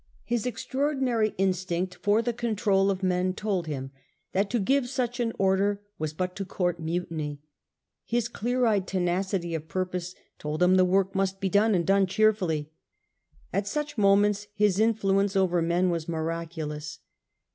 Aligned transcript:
His 0.23 0.47
extraordinary 0.47 1.35
instinct 1.37 1.93
for 2.01 2.23
the 2.23 2.33
control 2.33 2.89
of 2.89 3.03
men 3.03 3.35
told 3.35 3.67
him 3.67 3.91
that 4.31 4.49
to 4.49 4.57
give 4.57 4.89
such 4.89 5.19
an 5.19 5.31
order 5.37 5.83
was 5.99 6.11
but 6.11 6.35
to 6.37 6.43
court 6.43 6.79
mutiny; 6.79 7.39
his 8.03 8.27
clear 8.27 8.65
eyed 8.65 8.87
tenacity 8.87 9.53
of 9.53 9.67
purpose 9.67 10.15
told 10.39 10.63
him 10.63 10.73
the 10.73 10.85
work 10.85 11.13
must 11.13 11.39
be 11.39 11.49
done, 11.49 11.75
and 11.75 11.85
done 11.85 12.07
cheerfully. 12.07 12.71
At 13.53 13.67
such 13.67 13.95
moments 13.95 14.47
his 14.55 14.79
influence 14.79 15.35
over 15.35 15.61
men 15.61 15.91
was 15.91 16.09
miraculous. 16.09 16.97